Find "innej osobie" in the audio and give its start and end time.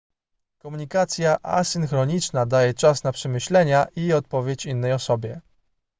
4.65-5.41